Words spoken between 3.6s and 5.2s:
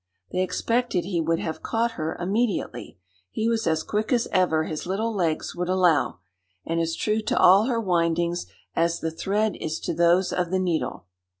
as quick as ever his little